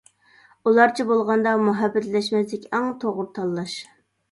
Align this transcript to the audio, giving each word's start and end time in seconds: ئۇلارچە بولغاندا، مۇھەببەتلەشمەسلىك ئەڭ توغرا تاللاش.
ئۇلارچە 0.71 1.05
بولغاندا، 1.09 1.53
مۇھەببەتلەشمەسلىك 1.67 2.67
ئەڭ 2.73 2.91
توغرا 3.07 3.31
تاللاش. 3.39 3.79